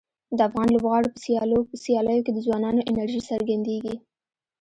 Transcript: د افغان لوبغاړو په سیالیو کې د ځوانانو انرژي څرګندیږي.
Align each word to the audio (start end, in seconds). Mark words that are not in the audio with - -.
د 0.37 0.39
افغان 0.47 0.67
لوبغاړو 0.71 1.13
په 1.69 1.75
سیالیو 1.85 2.23
کې 2.25 2.31
د 2.33 2.39
ځوانانو 2.45 2.85
انرژي 2.89 3.21
څرګندیږي. 3.29 3.95